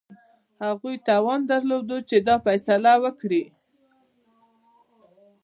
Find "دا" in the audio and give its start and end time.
2.27-2.35